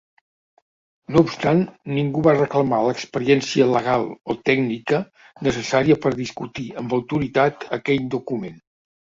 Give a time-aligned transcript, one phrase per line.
[1.15, 1.59] No obstant,
[1.97, 5.03] ningú va reclamar l'experiència legal o tècnica
[5.49, 8.61] necessària per discutir amb autoritat aquell document.